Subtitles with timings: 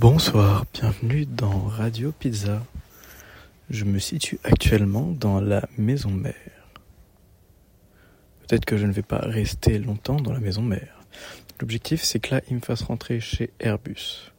[0.00, 2.64] Bonsoir, bienvenue dans Radio Pizza.
[3.68, 6.72] Je me situe actuellement dans la maison mère.
[8.40, 11.02] Peut-être que je ne vais pas rester longtemps dans la maison mère.
[11.60, 14.32] L'objectif, c'est que là, il me fasse rentrer chez Airbus.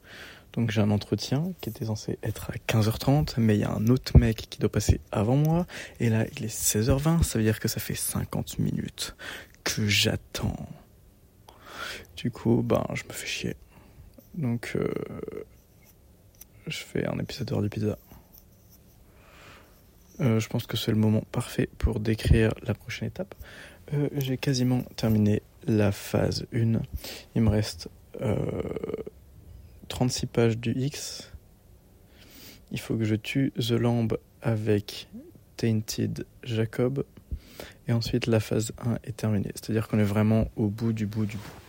[0.54, 3.86] Donc j'ai un entretien qui était censé être à 15h30, mais il y a un
[3.86, 5.68] autre mec qui doit passer avant moi,
[6.00, 9.16] et là il est 16h20, ça veut dire que ça fait 50 minutes
[9.64, 10.68] que j'attends.
[12.16, 13.56] Du coup, ben je me fais chier.
[14.36, 14.88] Donc euh,
[16.68, 17.98] je fais un épisode d'heure du pizza.
[20.20, 23.34] Euh, je pense que c'est le moment parfait pour décrire la prochaine étape.
[23.94, 26.80] Euh, j'ai quasiment terminé la phase 1.
[27.36, 27.90] Il me reste
[29.88, 31.32] 36 pages du X.
[32.72, 35.08] Il faut que je tue The Lamb avec
[35.58, 37.04] Tainted Jacob.
[37.88, 39.52] Et ensuite, la phase 1 est terminée.
[39.56, 41.61] C'est-à-dire qu'on est vraiment au bout du bout du bout.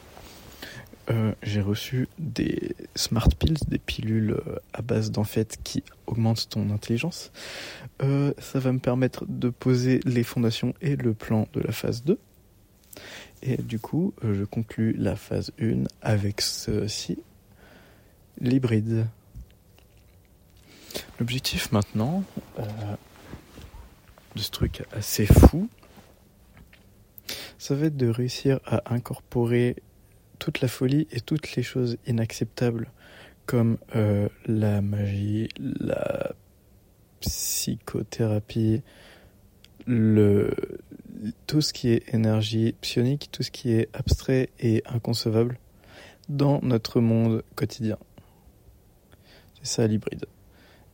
[1.10, 6.70] Euh, j'ai reçu des smart pills, des pilules euh, à base fait qui augmentent ton
[6.70, 7.32] intelligence.
[8.02, 12.04] Euh, ça va me permettre de poser les fondations et le plan de la phase
[12.04, 12.18] 2.
[13.42, 17.18] Et du coup, je conclus la phase 1 avec ceci,
[18.40, 19.06] l'hybride.
[21.18, 22.22] L'objectif maintenant
[24.36, 25.68] de ce truc assez fou,
[27.58, 29.76] ça va être de réussir à incorporer
[30.42, 32.90] toute la folie et toutes les choses inacceptables
[33.46, 36.32] comme euh, la magie, la
[37.20, 38.82] psychothérapie,
[39.86, 40.52] le,
[41.46, 45.60] tout ce qui est énergie psionique, tout ce qui est abstrait et inconcevable
[46.28, 47.98] dans notre monde quotidien.
[49.62, 50.26] C'est ça l'hybride.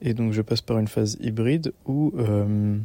[0.02, 2.78] Et donc je passe par une phase hybride où euh,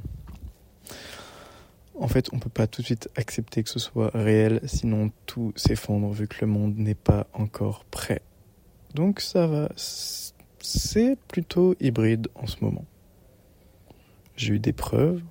[1.96, 5.54] en fait, on peut pas tout de suite accepter que ce soit réel, sinon tout
[5.56, 8.22] s'effondre vu que le monde n'est pas encore prêt.
[8.96, 12.86] Donc ça va, c'est plutôt hybride en ce moment.
[14.36, 15.22] J'ai eu des preuves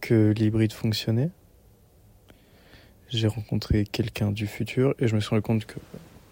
[0.00, 1.30] que l'hybride fonctionnait.
[3.08, 5.78] J'ai rencontré quelqu'un du futur et je me suis rendu compte que,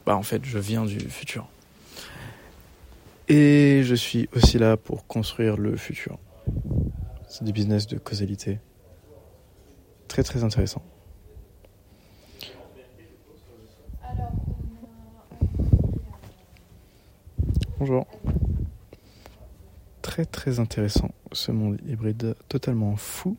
[0.07, 1.49] bah en fait, je viens du futur.
[3.29, 6.19] Et je suis aussi là pour construire le futur.
[7.29, 8.59] C'est du business de causalité
[10.11, 10.83] très très intéressant.
[17.79, 18.09] Bonjour.
[20.03, 23.37] Très très intéressant ce monde hybride totalement fou.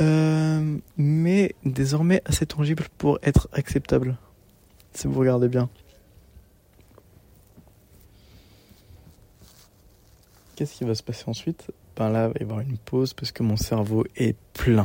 [0.00, 4.18] Euh, mais désormais assez tangible pour être acceptable.
[4.94, 5.70] Si vous regardez bien.
[10.56, 11.70] Qu'est-ce qui va se passer ensuite?
[11.98, 14.84] Ben là, il va y avoir une pause parce que mon cerveau est plein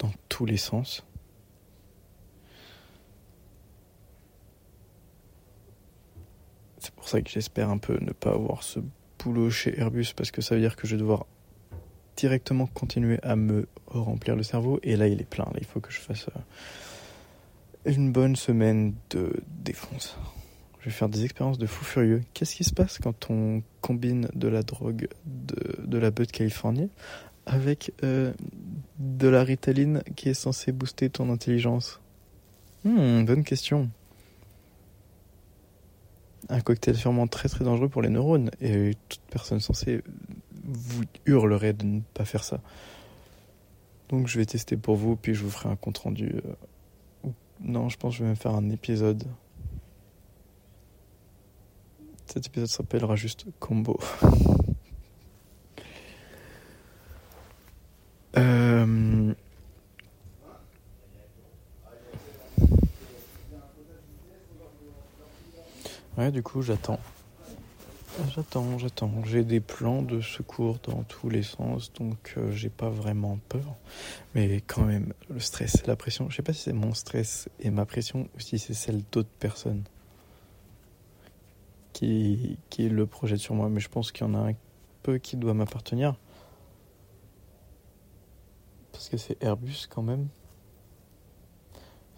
[0.00, 1.06] dans tous les sens.
[6.80, 8.80] C'est pour ça que j'espère un peu ne pas avoir ce
[9.20, 11.24] boulot chez Airbus parce que ça veut dire que je vais devoir
[12.16, 15.44] directement continuer à me remplir le cerveau et là il est plein.
[15.44, 20.18] Là, il faut que je fasse euh, une bonne semaine de défonce.
[20.84, 22.20] Je vais faire des expériences de fou furieux.
[22.34, 26.90] Qu'est-ce qui se passe quand on combine de la drogue de, la bœuf de Californie
[27.46, 28.34] avec euh,
[28.98, 32.02] de la ritaline qui est censée booster ton intelligence?
[32.84, 33.88] Hmm, Bonne question.
[36.50, 40.02] Un cocktail sûrement très très dangereux pour les neurones et toute personne censée
[40.64, 42.60] vous hurlerait de ne pas faire ça.
[44.10, 46.42] Donc je vais tester pour vous puis je vous ferai un compte rendu.
[46.44, 47.30] Euh,
[47.62, 49.24] non, je pense que je vais même faire un épisode
[52.26, 53.98] cet épisode s'appellera juste Combo.
[58.36, 59.32] Euh,
[66.18, 66.98] ouais, du coup, j'attends.
[68.34, 69.10] J'attends, j'attends.
[69.24, 73.76] J'ai des plans de secours dans tous les sens, donc euh, j'ai pas vraiment peur.
[74.34, 77.70] Mais quand même, le stress, la pression, je sais pas si c'est mon stress et
[77.70, 79.84] ma pression ou si c'est celle d'autres personnes
[81.94, 84.54] qui, qui le projette sur moi, mais je pense qu'il y en a un
[85.02, 86.16] peu qui doit m'appartenir.
[88.92, 90.28] Parce que c'est Airbus quand même.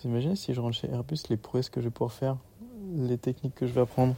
[0.00, 2.36] Vous imaginez si je rentre chez Airbus, les prouesses que je vais pouvoir faire,
[2.96, 4.16] les techniques que je vais apprendre,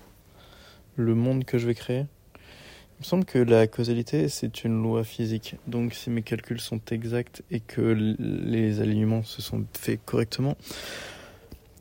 [0.96, 2.06] le monde que je vais créer
[2.36, 5.56] Il me semble que la causalité, c'est une loi physique.
[5.66, 10.56] Donc si mes calculs sont exacts et que les alignements se sont faits correctement,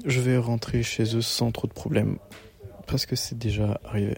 [0.05, 2.17] je vais rentrer chez eux sans trop de problèmes
[2.87, 4.17] parce que c'est déjà arrivé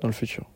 [0.00, 0.48] dans le futur.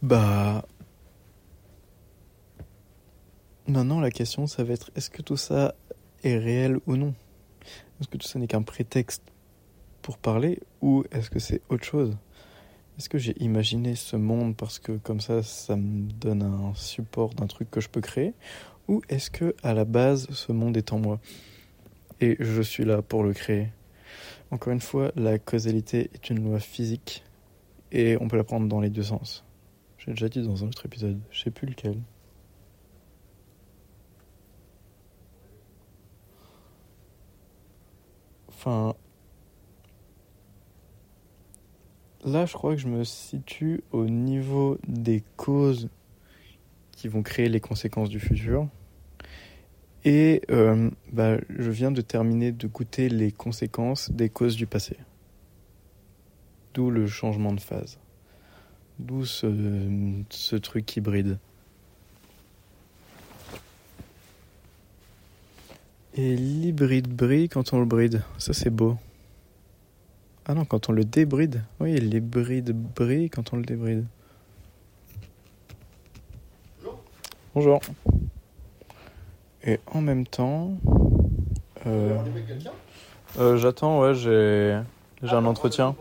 [0.00, 0.64] Bah...
[3.68, 5.74] Maintenant, la question, ça va être est-ce que tout ça
[6.24, 7.14] est réel ou non?
[8.00, 9.22] Est-ce que tout ça n'est qu'un prétexte
[10.02, 12.16] pour parler ou est-ce que c'est autre chose?
[12.98, 17.34] Est-ce que j'ai imaginé ce monde parce que comme ça, ça me donne un support
[17.34, 18.34] d'un truc que je peux créer?
[18.88, 21.20] Ou est-ce que à la base, ce monde est en moi?
[22.20, 23.68] Et je suis là pour le créer
[24.50, 27.24] Encore une fois, la causalité est une loi physique
[27.92, 29.44] et on peut la prendre dans les deux sens.
[29.98, 31.96] J'ai déjà dit dans un autre épisode, je sais plus lequel.
[38.48, 38.94] Enfin,
[42.24, 45.88] là, je crois que je me situe au niveau des causes
[46.92, 48.68] qui vont créer les conséquences du futur.
[50.04, 54.96] Et euh, bah, je viens de terminer de goûter les conséquences des causes du passé.
[56.74, 57.98] D'où le changement de phase.
[58.98, 59.46] D'où ce,
[60.30, 61.38] ce truc hybride.
[66.14, 68.22] Et l'hybride brille quand on le bride.
[68.38, 68.96] Ça, c'est beau.
[70.46, 71.62] Ah non, quand on le débride.
[71.78, 74.04] Oui, l'hybride brille quand on le débride.
[76.78, 77.00] Bonjour.
[77.54, 77.80] Bonjour.
[79.62, 80.72] Et en même temps.
[81.86, 82.18] Euh,
[83.38, 84.80] euh, J'attends, ouais, j'ai
[85.22, 85.94] j'ai un entretien.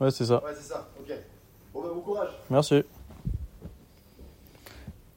[0.00, 0.42] Ouais, c'est ça.
[0.42, 1.12] Ouais, c'est ça, ok.
[1.72, 2.30] Bon, bah, bon courage.
[2.50, 2.82] Merci.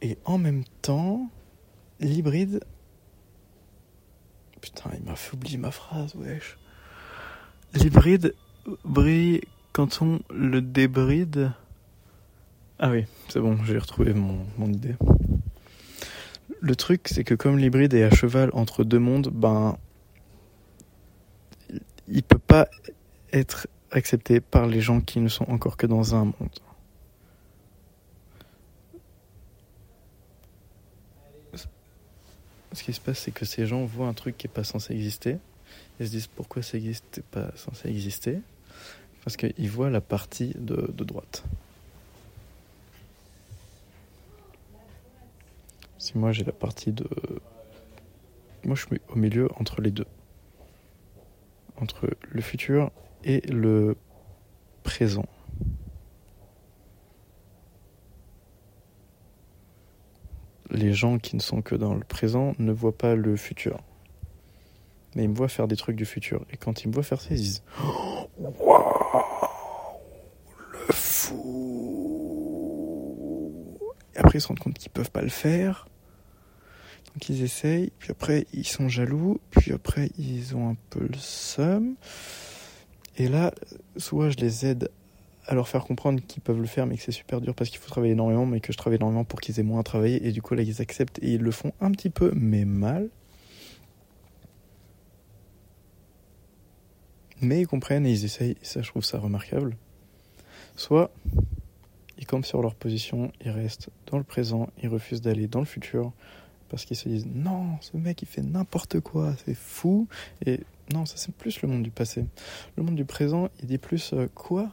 [0.04, 1.30] Et en même temps,
[2.00, 2.64] l'hybride.
[4.62, 6.60] Putain, il m'a fait oublier ma phrase, wesh.
[7.74, 8.36] L'hybride
[8.84, 9.42] brille
[9.74, 11.52] quand on le débride.
[12.80, 14.96] Ah oui, c'est bon, j'ai retrouvé mon, mon idée.
[16.60, 19.78] Le truc, c'est que comme l'hybride est à cheval entre deux mondes, ben.
[22.08, 22.68] Il peut pas
[23.32, 26.60] être accepté par les gens qui ne sont encore que dans un monde.
[32.74, 34.94] Ce qui se passe, c'est que ces gens voient un truc qui n'est pas censé
[34.94, 35.38] exister.
[36.02, 38.40] Ils se disent pourquoi ça n'existe pas censé exister?
[39.24, 41.44] Parce qu'ils voient la partie de, de droite.
[46.00, 47.08] Si moi j'ai la partie de.
[48.64, 50.08] Moi je suis au milieu entre les deux.
[51.80, 52.90] Entre le futur
[53.24, 53.96] et le
[54.82, 55.28] présent.
[60.72, 63.84] Les gens qui ne sont que dans le présent ne voient pas le futur.
[65.16, 66.46] Mais ils me voient faire des trucs du futur.
[66.52, 67.64] Et quand ils me voient faire ça, ils disent
[68.40, 68.86] Waouh
[70.88, 71.38] Le fou
[74.16, 75.88] Et après, ils se rendent compte qu'ils peuvent pas le faire.
[77.14, 81.18] Donc ils essayent, puis après ils sont jaloux, puis après ils ont un peu le
[81.18, 81.96] seum.
[83.18, 83.54] Et là,
[83.98, 84.90] soit je les aide
[85.46, 87.80] à leur faire comprendre qu'ils peuvent le faire, mais que c'est super dur parce qu'il
[87.80, 90.26] faut travailler énormément, mais que je travaille énormément pour qu'ils aient moins à travailler.
[90.26, 93.10] Et du coup, là, ils acceptent et ils le font un petit peu, mais mal.
[97.42, 99.76] Mais ils comprennent et ils essayent, et ça, je trouve ça remarquable.
[100.76, 101.12] Soit
[102.18, 105.66] ils campent sur leur position, ils restent dans le présent, ils refusent d'aller dans le
[105.66, 106.12] futur
[106.70, 110.08] parce qu'ils se disent non, ce mec il fait n'importe quoi, c'est fou.
[110.46, 110.62] Et
[110.94, 112.26] non, ça c'est plus le monde du passé.
[112.78, 114.70] Le monde du présent, il dit plus euh, quoi?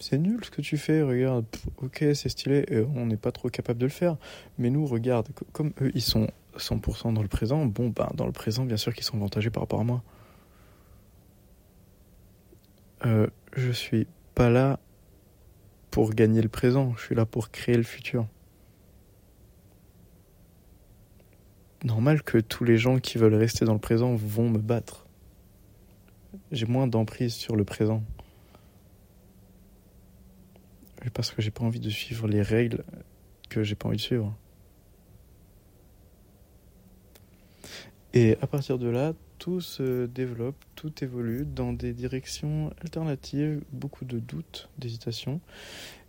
[0.00, 1.44] C'est nul ce que tu fais, regarde,
[1.82, 4.16] ok, c'est stylé, et on n'est pas trop capable de le faire.
[4.56, 8.26] Mais nous, regarde, co- comme eux ils sont 100% dans le présent, bon, bah, dans
[8.26, 10.02] le présent, bien sûr qu'ils sont avantagés par rapport à moi.
[13.06, 14.80] Euh, je suis pas là
[15.90, 18.26] pour gagner le présent, je suis là pour créer le futur.
[21.84, 25.06] Normal que tous les gens qui veulent rester dans le présent vont me battre.
[26.50, 28.02] J'ai moins d'emprise sur le présent.
[31.14, 32.84] Parce que j'ai pas envie de suivre les règles
[33.48, 34.36] que j'ai pas envie de suivre.
[38.12, 44.04] Et à partir de là, tout se développe, tout évolue dans des directions alternatives, beaucoup
[44.04, 45.40] de doutes, d'hésitations,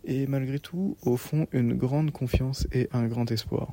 [0.04, 3.68] et malgré tout, au fond, une grande confiance et un grand espoir.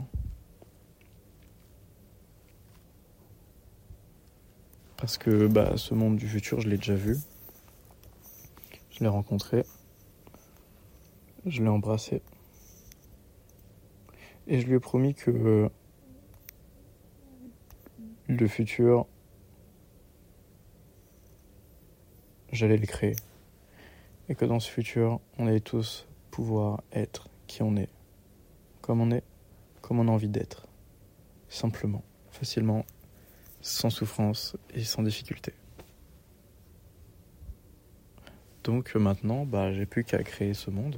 [4.97, 7.17] Parce que bah, ce monde du futur, je l'ai déjà vu,
[8.91, 9.63] je l'ai rencontré,
[11.45, 12.21] je l'ai embrassé,
[14.47, 15.69] et je lui ai promis que
[18.27, 19.07] le futur,
[22.51, 23.15] j'allais le créer.
[24.29, 27.89] Et que dans ce futur, on allait tous pouvoir être qui on est.
[28.81, 29.23] Comme on est,
[29.81, 30.67] comme on a envie d'être.
[31.49, 32.85] Simplement, facilement,
[33.61, 35.53] sans souffrance et sans difficulté.
[38.63, 40.97] Donc euh, maintenant, bah, j'ai plus qu'à créer ce monde.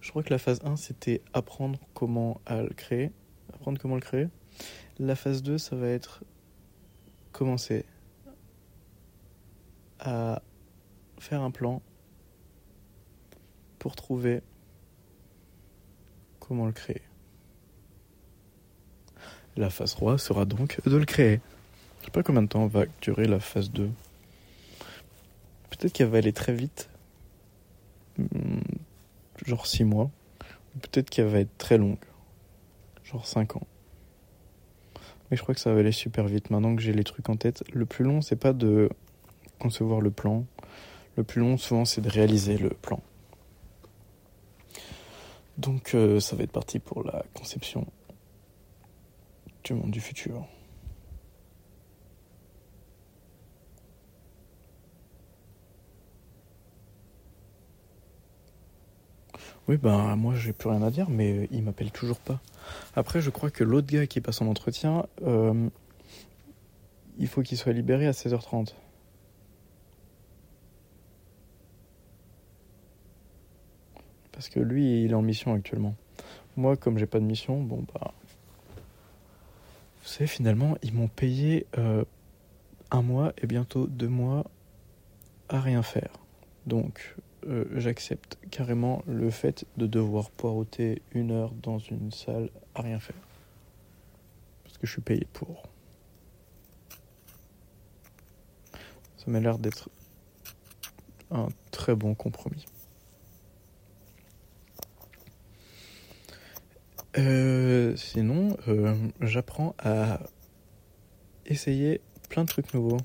[0.00, 3.10] Je crois que la phase 1, c'était apprendre comment le créer.
[3.54, 4.28] Apprendre comment le créer.
[4.98, 6.22] La phase 2, ça va être
[7.32, 7.86] commencer
[10.04, 10.42] à
[11.18, 11.82] faire un plan
[13.78, 14.42] pour trouver
[16.38, 17.02] comment le créer.
[19.56, 21.40] La phase 3 sera donc de le créer.
[22.00, 23.90] Je sais pas combien de temps va durer la phase 2.
[25.70, 26.88] Peut-être qu'elle va aller très vite.
[28.18, 28.60] Hmm,
[29.46, 30.10] genre 6 mois.
[30.82, 32.04] Peut-être qu'elle va être très longue.
[33.04, 33.66] Genre 5 ans.
[35.30, 37.36] Mais je crois que ça va aller super vite maintenant que j'ai les trucs en
[37.36, 37.64] tête.
[37.72, 38.90] Le plus long, c'est pas de
[39.58, 40.44] concevoir le plan.
[41.16, 43.00] Le plus long, souvent, c'est de réaliser le plan.
[45.58, 47.86] Donc, euh, ça va être parti pour la conception
[49.62, 50.46] du monde du futur.
[59.66, 62.38] Oui, ben moi j'ai plus rien à dire, mais il m'appelle toujours pas.
[62.96, 65.68] Après, je crois que l'autre gars qui passe en entretien, euh,
[67.18, 68.74] il faut qu'il soit libéré à 16h30.
[74.44, 75.94] Parce que lui, il est en mission actuellement.
[76.58, 78.12] Moi, comme j'ai pas de mission, bon bah.
[80.02, 82.04] Vous savez, finalement, ils m'ont payé euh,
[82.90, 84.44] un mois et bientôt deux mois
[85.48, 86.10] à rien faire.
[86.66, 92.82] Donc, euh, j'accepte carrément le fait de devoir poireauter une heure dans une salle à
[92.82, 93.16] rien faire.
[94.62, 95.62] Parce que je suis payé pour.
[99.16, 99.88] Ça m'a l'air d'être
[101.30, 102.66] un très bon compromis.
[107.16, 110.20] Euh, sinon, euh, j'apprends à
[111.46, 112.98] essayer plein de trucs nouveaux.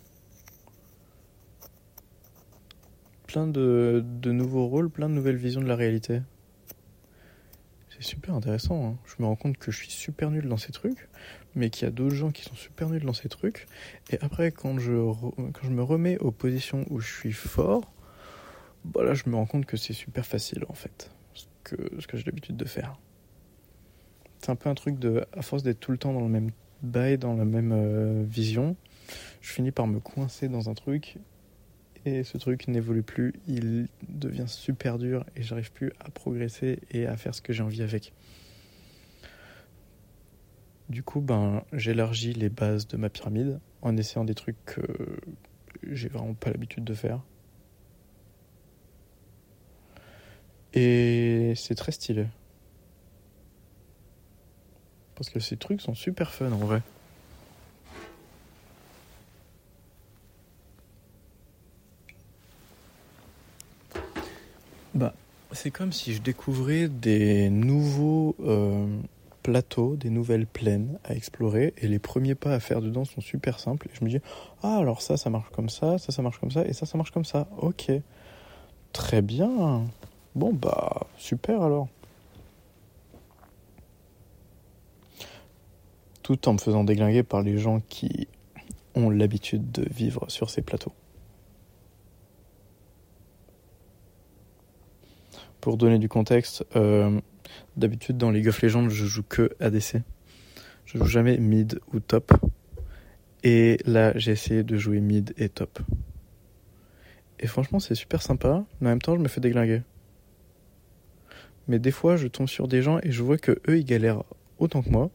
[3.29, 6.21] plein de, nouveaux rôles, plein de nouvelles visions de la réalité.
[7.89, 8.87] C'est super intéressant.
[8.87, 8.97] Hein.
[9.05, 11.07] Je me rends compte que je suis super nul dans ces trucs,
[11.53, 13.67] mais qu'il y a d'autres gens qui sont super nuls dans ces trucs.
[14.09, 14.93] Et après, quand je,
[15.35, 17.93] quand je me remets aux positions où je suis fort,
[18.83, 22.07] bah là, je me rends compte que c'est super facile en fait, ce que, ce
[22.07, 22.97] que j'ai l'habitude de faire.
[24.49, 26.49] C'est un peu un truc de, à force d'être tout le temps dans le même
[26.81, 28.75] bail, dans la même euh, vision,
[29.41, 31.19] je finis par me coincer dans un truc
[32.03, 37.05] et ce truc n'évolue plus, il devient super dur et j'arrive plus à progresser et
[37.05, 38.11] à faire ce que j'ai envie avec.
[40.89, 44.81] Du coup, ben, j'élargis les bases de ma pyramide en essayant des trucs que
[45.83, 47.21] j'ai vraiment pas l'habitude de faire.
[50.73, 52.25] Et c'est très stylé.
[55.19, 56.81] Parce que ces trucs sont super fun en vrai.
[64.93, 65.13] Bah,
[65.51, 68.87] c'est comme si je découvrais des nouveaux euh,
[69.43, 73.59] plateaux, des nouvelles plaines à explorer, et les premiers pas à faire dedans sont super
[73.59, 73.89] simples.
[73.91, 74.21] Et je me dis,
[74.63, 76.97] ah alors ça, ça marche comme ça, ça, ça marche comme ça, et ça, ça
[76.97, 77.49] marche comme ça.
[77.57, 77.91] Ok,
[78.93, 79.83] très bien.
[80.33, 81.89] Bon bah super alors.
[86.29, 88.27] Tout en me faisant déglinguer par les gens qui
[88.93, 90.93] ont l'habitude de vivre sur ces plateaux.
[95.59, 97.19] Pour donner du contexte, euh,
[97.77, 100.03] d'habitude dans League of Legends, je joue que ADC.
[100.85, 102.31] Je joue jamais mid ou top.
[103.43, 105.79] Et là, j'ai essayé de jouer mid et top.
[107.39, 109.81] Et franchement, c'est super sympa, mais en même temps, je me fais déglinguer.
[111.67, 114.23] Mais des fois, je tombe sur des gens et je vois que eux, ils galèrent
[114.59, 115.09] autant que moi.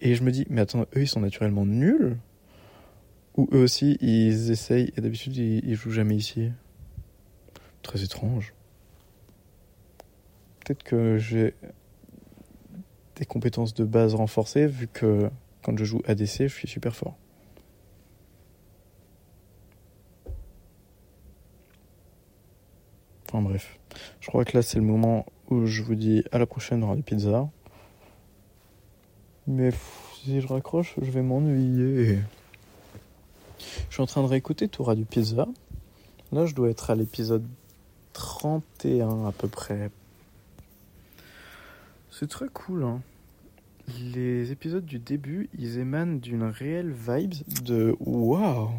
[0.00, 2.16] Et je me dis, mais attends, eux, ils sont naturellement nuls?
[3.36, 6.50] Ou eux aussi, ils essayent et d'habitude, ils, ils jouent jamais ici?
[7.82, 8.54] Très étrange
[10.70, 11.54] peut-être que j'ai
[13.16, 15.28] des compétences de base renforcées vu que
[15.62, 17.16] quand je joue ADC, je suis super fort.
[23.28, 23.78] Enfin bref,
[24.20, 26.94] je crois que là c'est le moment où je vous dis à la prochaine dans
[26.94, 27.48] des pizzas.
[29.50, 29.72] Mais
[30.14, 32.18] si je raccroche, je vais m'ennuyer.
[33.58, 35.48] Je suis en train de réécouter Toura du Pizza.
[36.32, 37.44] Là, je dois être à l'épisode
[38.12, 39.90] 31 à peu près,
[42.10, 42.84] c'est très cool.
[42.84, 43.00] Hein.
[43.98, 48.70] Les épisodes du début, ils émanent d'une réelle vibe de waouh,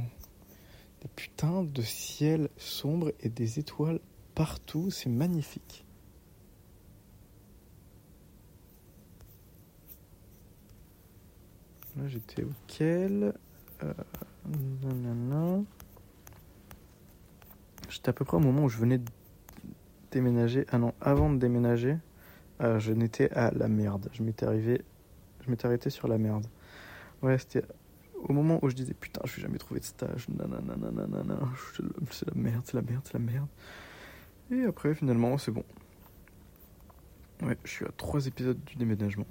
[1.01, 3.99] des putains de ciel sombre et des étoiles
[4.35, 5.83] partout, c'est magnifique.
[11.97, 13.33] Là j'étais auquel
[13.83, 13.93] euh,
[17.89, 19.09] J'étais à peu près au moment où je venais de
[20.11, 20.65] déménager.
[20.71, 21.97] Ah non, avant de déménager.
[22.61, 24.09] euh, je n'étais à la merde.
[24.13, 24.81] Je m'étais arrivé,
[25.45, 26.45] je m'étais arrêté sur la merde.
[27.21, 27.63] Ouais, c'était
[28.23, 30.27] au moment où je disais putain, je vais jamais trouver de stage.
[30.29, 31.39] Nanana, nanana,
[32.11, 33.47] c'est la merde, c'est la merde, c'est la merde.
[34.51, 35.63] Et après, finalement, c'est bon.
[37.41, 39.25] Ouais, je suis à trois épisodes du déménagement.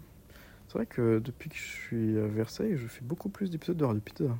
[0.71, 3.85] C'est vrai que depuis que je suis à Versailles, je fais beaucoup plus d'épisodes de
[3.85, 4.37] Radio Pizza.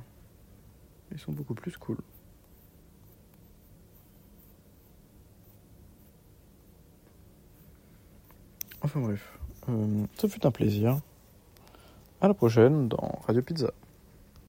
[1.11, 1.97] Ils sont beaucoup plus cool.
[8.81, 11.01] Enfin bref, euh, ça fut un plaisir.
[12.21, 13.73] À la prochaine dans Radio Pizza.